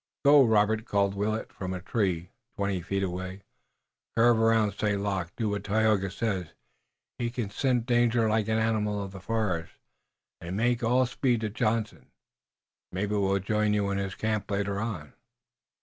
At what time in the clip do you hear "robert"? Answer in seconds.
0.43-0.85